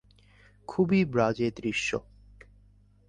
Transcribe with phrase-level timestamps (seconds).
[0.67, 1.89] খুবই বাজে দৃশ্য।